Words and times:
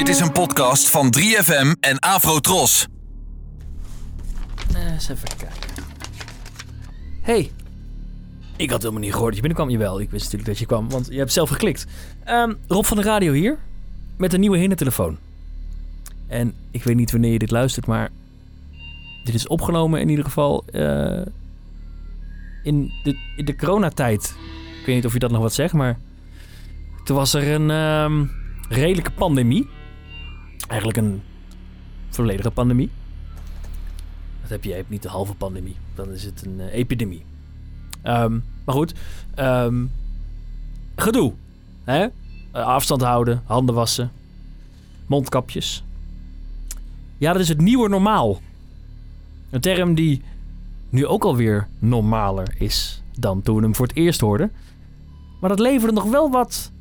Dit 0.00 0.08
is 0.08 0.20
een 0.20 0.32
podcast 0.32 0.88
van 0.88 1.14
3FM 1.18 1.80
en 1.80 1.98
Afrotros. 1.98 2.86
Eh, 4.74 4.92
eens 4.92 5.08
even 5.08 5.28
kijken. 5.28 5.84
Hey. 7.20 7.50
Ik 8.56 8.70
had 8.70 8.80
helemaal 8.80 9.02
niet 9.02 9.12
gehoord 9.12 9.34
dat 9.34 9.42
je 9.42 9.48
binnenkwam. 9.48 9.70
Jawel, 9.70 10.00
ik 10.00 10.10
wist 10.10 10.22
natuurlijk 10.24 10.50
dat 10.50 10.58
je 10.58 10.66
kwam, 10.66 10.90
want 10.90 11.06
je 11.10 11.18
hebt 11.18 11.32
zelf 11.32 11.48
geklikt. 11.48 11.86
Ehm, 12.24 12.54
Rob 12.66 12.84
van 12.84 12.96
de 12.96 13.02
Radio 13.02 13.32
hier. 13.32 13.58
Met 14.16 14.32
een 14.32 14.40
nieuwe 14.40 14.58
hindertelefoon. 14.58 15.18
En 16.26 16.54
ik 16.70 16.84
weet 16.84 16.96
niet 16.96 17.12
wanneer 17.12 17.32
je 17.32 17.38
dit 17.38 17.50
luistert, 17.50 17.86
maar... 17.86 18.10
Dit 19.24 19.34
is 19.34 19.46
opgenomen 19.46 20.00
in 20.00 20.08
ieder 20.08 20.24
geval... 20.24 20.64
eh, 20.72 21.22
in, 22.62 22.92
de, 23.02 23.16
in 23.36 23.44
de 23.44 23.56
coronatijd. 23.56 24.34
Ik 24.80 24.86
weet 24.86 24.94
niet 24.94 25.06
of 25.06 25.12
je 25.12 25.18
dat 25.18 25.30
nog 25.30 25.42
wat 25.42 25.54
zegt, 25.54 25.72
maar... 25.72 25.98
Toen 27.04 27.16
was 27.16 27.34
er 27.34 27.48
een 27.48 27.70
ehm, 27.70 28.24
redelijke 28.68 29.12
pandemie. 29.12 29.68
Eigenlijk 30.70 30.98
een 30.98 31.22
volledige 32.08 32.50
pandemie. 32.50 32.90
Dat 34.40 34.50
heb 34.50 34.64
je, 34.64 34.68
je 34.68 34.74
hebt 34.74 34.90
niet 34.90 35.02
de 35.02 35.08
halve 35.08 35.34
pandemie. 35.34 35.76
Dan 35.94 36.12
is 36.12 36.24
het 36.24 36.46
een 36.46 36.60
eh, 36.60 36.74
epidemie. 36.74 37.24
Ehm, 38.02 38.38
maar 38.64 38.74
goed. 38.74 38.94
ehm, 39.34 39.84
gedoe. 40.96 41.32
Hè? 41.84 42.06
Eh, 42.50 42.64
afstand 42.64 43.02
houden, 43.02 43.42
handen 43.44 43.74
wassen. 43.74 44.10
Mondkapjes. 45.06 45.84
Ja, 47.18 47.32
dat 47.32 47.42
is 47.42 47.48
het 47.48 47.60
nieuwe 47.60 47.88
normaal. 47.88 48.40
Een 49.50 49.60
term 49.60 49.94
die 49.94 50.22
nu 50.88 51.06
ook 51.06 51.24
alweer 51.24 51.68
normaler 51.78 52.54
is 52.58 53.02
dan 53.18 53.42
toen 53.42 53.56
we 53.56 53.62
hem 53.62 53.74
voor 53.74 53.86
het 53.86 53.96
eerst 53.96 54.20
hoorden. 54.20 54.52
Maar 55.40 55.50
dat 55.50 55.58
leverde 55.58 55.94
nog 55.94 56.10
wel 56.10 56.30
wat 56.30 56.72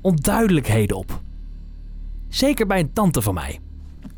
onduidelijkheden 0.00 0.96
op. 0.96 1.20
Zeker 2.28 2.66
bij 2.66 2.80
een 2.80 2.92
tante 2.92 3.22
van 3.22 3.34
mij. 3.34 3.60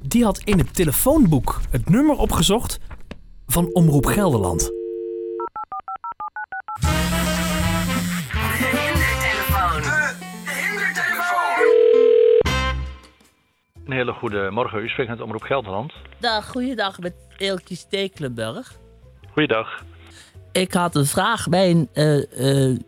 Die 0.03 0.25
had 0.25 0.39
in 0.39 0.59
het 0.59 0.75
telefoonboek 0.75 1.61
het 1.71 1.89
nummer 1.89 2.17
opgezocht 2.17 2.79
van 3.47 3.75
Omroep 3.75 4.07
Gelderland. 4.07 4.71
Een 13.85 13.97
hele 13.97 14.13
goede 14.13 14.51
morgen. 14.51 14.83
U 14.83 14.89
spreekt 14.89 15.11
met 15.11 15.21
Omroep 15.21 15.43
Gelderland. 15.43 15.93
Dag, 16.19 16.49
goeiedag 16.49 16.99
met 16.99 17.15
Eeltje 17.37 17.75
Stekelenburg. 17.75 18.79
Goeiedag. 19.33 19.85
Ik 20.53 20.73
had 20.73 20.95
een 20.95 21.07
vraag. 21.07 21.49
Mijn 21.49 21.89
eh, 21.93 22.71
eh, 22.71 22.79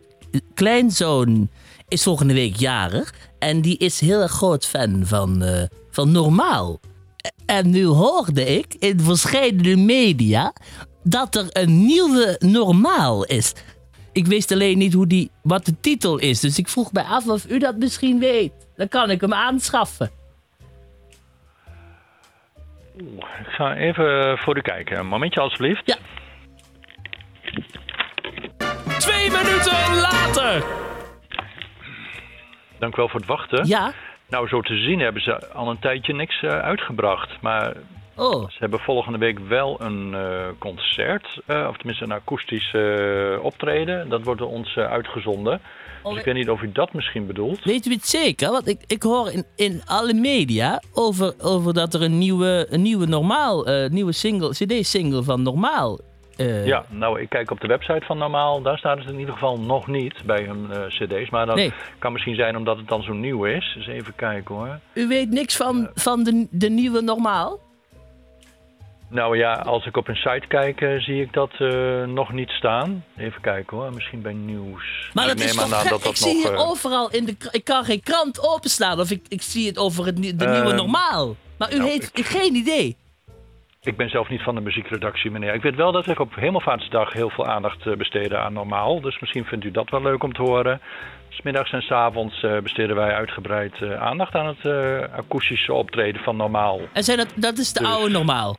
kleinzoon 0.53 1.49
is 1.87 2.03
volgende 2.03 2.33
week 2.33 2.55
jarig. 2.55 3.13
En 3.39 3.61
die 3.61 3.77
is 3.77 3.99
heel 3.99 4.21
erg 4.21 4.31
groot 4.31 4.65
fan 4.65 5.05
van, 5.05 5.41
eh, 5.43 5.63
van 5.91 6.11
Normaal. 6.11 6.79
En 7.45 7.69
nu 7.69 7.85
hoorde 7.85 8.57
ik 8.57 8.73
in 8.79 8.99
verschillende 8.99 9.75
media 9.75 10.53
dat 11.03 11.35
er 11.35 11.45
een 11.49 11.85
nieuwe 11.85 12.35
Normaal 12.39 13.25
is. 13.25 13.53
Ik 14.11 14.27
wist 14.27 14.51
alleen 14.51 14.77
niet 14.77 14.93
hoe 14.93 15.07
die, 15.07 15.31
wat 15.41 15.65
de 15.65 15.79
titel 15.79 16.17
is. 16.17 16.39
Dus 16.39 16.57
ik 16.57 16.67
vroeg 16.67 16.91
mij 16.91 17.03
af 17.03 17.27
of 17.27 17.49
u 17.49 17.59
dat 17.59 17.77
misschien 17.77 18.19
weet. 18.19 18.51
Dan 18.75 18.87
kan 18.87 19.09
ik 19.09 19.21
hem 19.21 19.33
aanschaffen. 19.33 20.11
Ik 22.95 23.47
ga 23.47 23.75
even 23.75 24.37
voor 24.37 24.57
u 24.57 24.61
kijken. 24.61 24.99
Een 24.99 25.07
momentje 25.07 25.39
alstublieft. 25.39 25.81
Ja. 25.85 25.97
Twee 29.03 29.29
minuten 29.31 29.95
later! 30.01 30.63
Dank 32.79 32.93
u 32.93 32.95
wel 32.95 33.09
voor 33.09 33.19
het 33.19 33.29
wachten. 33.29 33.67
Ja? 33.67 33.93
Nou, 34.29 34.47
zo 34.47 34.61
te 34.61 34.75
zien 34.77 34.99
hebben 34.99 35.21
ze 35.21 35.47
al 35.53 35.69
een 35.69 35.79
tijdje 35.79 36.13
niks 36.13 36.41
eh, 36.43 36.49
uitgebracht. 36.59 37.29
Maar 37.41 37.73
Oh. 38.15 38.49
ze 38.49 38.55
hebben 38.59 38.79
volgende 38.79 39.17
week 39.17 39.39
wel 39.47 39.81
een 39.81 40.13
eh, 40.13 40.45
concert. 40.59 41.27
eh, 41.45 41.65
of 41.69 41.77
tenminste 41.77 42.03
een 42.03 42.11
akoestisch 42.11 42.73
optreden. 43.41 44.09
Dat 44.09 44.23
wordt 44.23 44.41
ons 44.41 44.75
uitgezonden. 44.77 45.61
Dus 46.03 46.17
ik 46.17 46.25
weet 46.25 46.35
niet 46.35 46.49
of 46.49 46.61
u 46.61 46.71
dat 46.71 46.93
misschien 46.93 47.27
bedoelt. 47.27 47.63
Weet 47.63 47.85
u 47.85 47.91
het 47.91 48.05
zeker? 48.07 48.51
Want 48.51 48.67
ik, 48.67 48.81
ik 48.87 49.03
hoor 49.03 49.31
in, 49.31 49.45
in 49.55 49.81
alle 49.85 50.13
media 50.13 50.81
over, 50.93 51.33
over 51.41 51.73
dat 51.73 51.93
er 51.93 52.01
een 52.01 52.17
nieuwe, 52.17 52.67
een 52.69 52.81
nieuwe 52.81 53.05
normaal, 53.05 53.65
nieuwe 53.89 54.11
single, 54.11 54.49
cd-single 54.49 55.23
van 55.23 55.41
normaal. 55.41 55.99
Eh, 56.35 56.65
Ja, 56.65 56.85
nou, 56.89 57.21
ik 57.21 57.29
kijk 57.29 57.51
op 57.51 57.59
de 57.61 57.67
website 57.67 58.05
van 58.05 58.17
Normaal. 58.17 58.61
Daar 58.61 58.77
staat 58.77 58.97
het 58.97 59.07
in 59.09 59.19
ieder 59.19 59.33
geval 59.33 59.59
nog 59.59 59.87
niet 59.87 60.13
bij 60.25 60.43
hun 60.43 60.67
eh, 60.71 60.85
cd's. 60.87 61.29
Maar 61.29 61.45
dat 61.45 61.55
Nee. 61.55 61.73
kan 61.99 62.11
misschien 62.11 62.35
zijn 62.35 62.57
omdat 62.57 62.77
het 62.77 62.87
dan 62.87 63.03
zo 63.03 63.13
nieuw 63.13 63.45
is. 63.45 63.73
Dus 63.75 63.87
even 63.87 64.15
kijken 64.15 64.55
hoor. 64.55 64.79
U 64.93 65.07
weet 65.07 65.29
niks 65.29 65.55
van, 65.55 65.89
van 65.95 66.23
de, 66.23 66.47
de 66.51 66.69
nieuwe 66.69 67.01
normaal? 67.01 67.59
Nou 69.09 69.37
ja, 69.37 69.53
als 69.53 69.85
ik 69.85 69.97
op 69.97 70.07
een 70.07 70.15
site 70.15 70.47
kijk, 70.47 70.81
eh, 70.81 70.99
zie 70.99 71.21
ik 71.21 71.33
dat 71.33 71.51
eh, 71.57 72.03
nog 72.03 72.31
niet 72.31 72.49
staan. 72.49 73.03
Even 73.17 73.41
kijken 73.41 73.77
hoor, 73.77 73.93
misschien 73.93 74.21
bij 74.21 74.33
nieuws. 74.33 75.09
Maar 75.13 75.23
ik 75.29 75.37
dat 75.37 75.39
is 75.45 75.53
toch 75.55 75.63
aan 75.63 75.69
dat 75.69 75.89
dat 75.89 76.05
Ik 76.05 76.15
zie 76.15 76.33
nog. 76.33 76.43
hier 76.43 76.53
eh, 76.53 76.69
overal 76.69 77.11
in 77.11 77.25
de... 77.25 77.35
Ik 77.51 77.63
kan 77.63 77.83
geen 77.83 78.01
krant 78.03 78.47
openslaan 78.47 78.99
of 78.99 79.11
ik, 79.11 79.25
ik 79.27 79.41
zie 79.41 79.67
het 79.67 79.77
over 79.77 80.05
het, 80.05 80.17
de 80.39 80.45
Eh, 80.45 80.51
nieuwe 80.51 80.73
normaal. 80.73 81.35
Maar 81.57 81.73
u 81.73 81.77
nou, 81.77 81.89
heeft 81.89 82.17
ik- 82.19 82.25
geen 82.25 82.55
idee. 82.55 82.97
Ik 83.83 83.97
ben 83.97 84.09
zelf 84.09 84.29
niet 84.29 84.41
van 84.41 84.55
de 84.55 84.61
muziekredactie, 84.61 85.31
meneer. 85.31 85.53
Ik 85.53 85.61
weet 85.61 85.75
wel 85.75 85.91
dat 85.91 86.05
we 86.05 86.19
op 86.19 86.35
Hemelvaartsdag 86.35 87.13
heel 87.13 87.29
veel 87.29 87.45
aandacht 87.47 87.85
eh, 87.87 87.95
besteden 87.95 88.39
aan 88.41 88.53
normaal. 88.53 89.01
Dus 89.01 89.19
misschien 89.19 89.45
vindt 89.45 89.65
u 89.65 89.71
dat 89.71 89.89
wel 89.89 90.01
leuk 90.01 90.23
om 90.23 90.33
te 90.33 90.41
horen. 90.41 90.81
Smiddags 91.29 91.71
en 91.71 91.81
s 91.81 91.91
avonds 91.91 92.43
eh, 92.43 92.57
besteden 92.59 92.95
wij 92.95 93.13
uitgebreid 93.13 93.81
eh, 93.81 94.01
aandacht 94.01 94.35
aan 94.35 94.55
het 94.57 94.65
akoestische 95.11 95.73
optreden 95.73 96.21
van 96.21 96.35
normaal. 96.35 96.79
En 96.93 97.03
zijn 97.03 97.17
dat, 97.17 97.33
dat 97.35 97.57
is 97.57 97.73
de 97.73 97.79
Dus- 97.79 97.87
oude 97.87 98.09
normaal. 98.11 98.57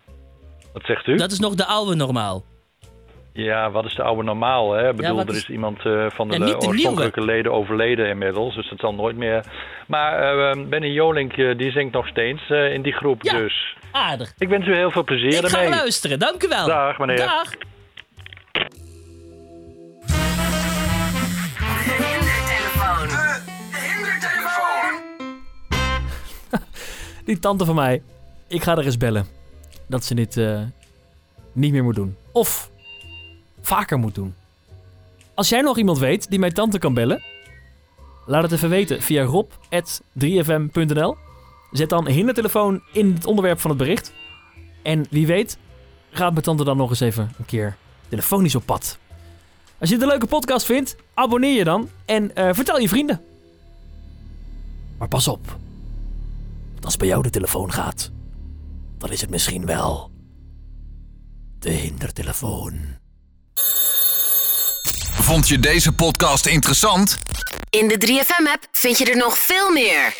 Wat 0.73 0.85
zegt 0.85 1.07
u? 1.07 1.17
Dat 1.17 1.31
is 1.33 1.39
nog 1.39 1.55
de 1.55 1.67
oude 1.67 1.95
normaal. 1.95 2.43
Ja, 3.33 3.71
wat 3.71 3.85
is 3.85 3.95
de 3.95 4.03
oude 4.03 4.23
normaal? 4.23 4.73
Hè? 4.73 4.91
Ik 4.91 4.97
bedoel, 4.97 5.19
er 5.21 5.29
is- 5.29 5.49
iemand 5.49 5.79
van 6.09 6.29
de, 6.29 6.39
de 6.39 6.57
oorspronkelijke 6.61 7.25
leden 7.25 7.53
overleden 7.53 8.09
inmiddels. 8.09 8.55
Dus 8.55 8.69
dat 8.69 8.79
zal 8.79 8.95
nooit 8.95 9.17
meer. 9.17 9.45
Maar 9.87 10.19
Benny 10.69 10.89
Jolink, 10.89 11.35
die 11.37 11.71
zingt 11.71 11.93
nog 11.93 12.07
steeds 12.09 12.51
in 12.51 12.83
die 12.83 12.93
groep. 12.93 13.23
Ja. 13.23 13.39
Dus 13.39 13.77
Aardig. 13.95 14.35
ik 14.39 14.49
wens 14.49 14.67
u 14.67 14.75
heel 14.75 14.91
veel 14.91 15.05
plezier 15.05 15.45
Ik 15.45 15.51
ga 15.51 15.69
luisteren, 15.69 16.19
dank 16.19 16.43
u 16.43 16.49
wel. 16.49 16.67
Dag, 16.67 16.99
meneer. 16.99 17.17
Dag. 17.17 17.51
Die 27.25 27.39
tante 27.39 27.65
van 27.65 27.75
mij. 27.75 28.03
Ik 28.49 28.63
ga 28.63 28.77
er 28.77 28.85
eens 28.85 28.97
bellen. 28.97 29.27
Dat 29.87 30.05
ze 30.05 30.15
dit 30.15 30.37
eh, 30.37 30.61
niet 31.53 31.73
meer 31.73 31.85
moet 31.85 31.95
doen. 31.95 32.17
Of 32.33 32.71
vaker 33.61 33.99
moet 33.99 34.15
doen. 34.15 34.35
Als 35.35 35.49
jij 35.49 35.61
nog 35.61 35.79
iemand 35.79 35.99
weet 35.99 36.31
die 36.31 36.39
mijn 36.39 36.53
tante 36.53 36.79
kan 36.79 36.95
bellen. 36.95 37.23
Laat 38.27 38.43
het 38.43 38.53
even 38.53 38.69
weten 38.69 39.03
via 39.03 39.25
rob.3fm.nl 39.25 41.24
Zet 41.77 41.89
dan 41.89 42.09
hindertelefoon 42.09 42.83
in 42.93 43.13
het 43.15 43.27
onderwerp 43.27 43.61
van 43.61 43.71
het 43.71 43.79
bericht. 43.79 44.13
En 44.83 45.07
wie 45.11 45.27
weet 45.27 45.59
gaat 46.11 46.33
mijn 46.33 46.45
tante 46.45 46.65
dan 46.65 46.77
nog 46.77 46.91
eens 46.91 47.01
even 47.01 47.33
een 47.39 47.45
keer 47.45 47.77
telefonisch 48.09 48.55
op 48.55 48.67
pad. 48.67 48.99
Als 49.79 49.89
je 49.89 49.95
het 49.95 50.05
een 50.05 50.11
leuke 50.11 50.27
podcast 50.27 50.67
vindt, 50.67 50.97
abonneer 51.15 51.57
je 51.57 51.65
dan 51.65 51.89
en 52.05 52.37
eh, 52.37 52.49
vertel 52.53 52.79
je 52.79 52.89
vrienden. 52.89 53.21
Maar 54.99 55.09
pas 55.09 55.29
op. 55.29 55.47
Want 56.73 56.85
als 56.85 56.97
bij 56.97 57.09
jou 57.09 57.23
de 57.23 57.31
telefoon 57.31 57.73
gaat, 57.73 58.11
dan 58.99 59.11
is 59.11 59.21
het 59.21 59.31
misschien 59.31 59.67
wel 59.67 60.11
de 61.59 61.71
hindertelefoon. 61.71 62.81
Vond 65.13 65.49
je 65.49 65.59
deze 65.59 65.93
podcast 65.93 66.47
interessant? 66.47 67.19
In 67.75 67.89
de 67.89 67.97
3FM-app 68.07 68.67
vind 68.73 68.99
je 68.99 69.05
er 69.05 69.17
nog 69.17 69.39
veel 69.39 69.71
meer. 69.71 70.15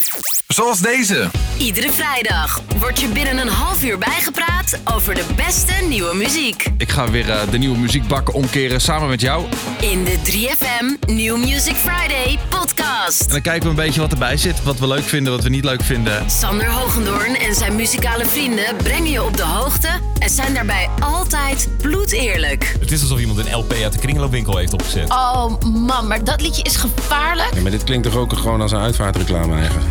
Zoals 0.47 0.79
deze. 0.81 1.31
Iedere 1.59 1.91
vrijdag 1.91 2.63
wordt 2.79 3.01
je 3.01 3.09
binnen 3.09 3.39
een 3.39 3.49
half 3.49 3.83
uur 3.83 3.99
bijgepraat 3.99 4.64
over 4.85 5.15
de 5.15 5.25
beste 5.37 5.73
nieuwe 5.89 6.15
muziek. 6.15 6.67
Ik 6.79 6.91
ga 6.91 7.11
weer 7.11 7.31
eh, 7.31 7.39
de 7.51 7.59
nieuwe 7.59 7.79
muziekbakken 7.79 8.35
omkeren 8.35 8.81
samen 8.81 9.09
met 9.09 9.21
jou. 9.21 9.45
En 9.81 9.91
In 9.91 10.05
de 10.05 10.19
3FM 10.33 11.07
New 11.15 11.37
Music 11.37 11.77
Friday 11.77 12.39
podcast. 12.49 13.31
dan 13.31 13.41
kijken 13.41 13.63
we 13.63 13.69
een 13.69 13.85
beetje 13.87 14.01
wat 14.01 14.13
erbij 14.13 14.37
zit. 14.37 14.63
Wat 14.63 14.79
we 14.79 14.87
leuk 14.87 15.03
vinden, 15.05 15.33
wat 15.33 15.43
we 15.43 15.49
niet 15.49 15.65
leuk 15.65 15.83
vinden. 15.83 16.31
Sander 16.31 16.71
Hogendoorn 16.71 17.37
en 17.37 17.55
zijn 17.55 17.77
muzikale 17.77 18.25
vrienden 18.27 18.77
brengen 18.77 19.11
je 19.11 19.25
op 19.25 19.37
de 19.37 19.43
hoogte 19.43 19.89
en 20.19 20.31
zijn 20.31 20.55
daarbij 20.55 20.89
altijd 21.01 21.69
bloedeerlijk. 21.81 22.77
Het 22.81 22.91
is 22.93 23.01
alsof 23.03 23.19
iemand 23.19 23.39
een 23.39 23.55
LP 23.55 23.73
uit 23.73 23.93
de 23.93 23.99
kringloopwinkel 23.99 24.57
heeft 24.57 24.73
opgezet. 24.73 25.11
Oh 25.11 25.61
man, 25.75 26.07
maar 26.07 26.25
dat 26.25 26.41
liedje 26.41 26.63
is 26.63 26.77
gevaarlijk. 26.77 27.55
Ja, 27.55 27.61
maar 27.61 27.71
dit 27.71 27.85
klinkt 27.85 28.05
toch 28.07 28.17
ook 28.17 28.33
gewoon 28.33 28.61
als 28.61 28.73
een 28.73 28.81
uitvaartreclame 28.81 29.57
eigenlijk? 29.57 29.87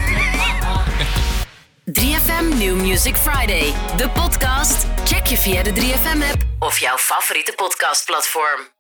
3FM 2.00 2.58
New 2.58 2.76
Music 2.76 3.16
Friday, 3.16 3.74
de 3.98 4.10
podcast. 4.10 4.86
Check 5.06 5.28
je 5.28 5.38
via 5.38 5.64
de 5.64 5.72
3FM 5.72 6.22
app 6.32 6.42
of 6.60 6.78
jouw 6.80 6.98
favoriete 6.98 7.54
podcastplatform. 7.56 8.73